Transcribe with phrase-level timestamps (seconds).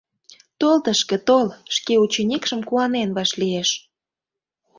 [0.59, 3.69] Тол тышке, тол,— шке ученикшым куанен вашлиеш.